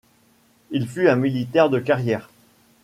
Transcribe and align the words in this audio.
Il 0.71 0.87
fut 0.89 1.07
un 1.09 1.15
militaire 1.15 1.69
de 1.69 1.77
carrière. 1.77 2.27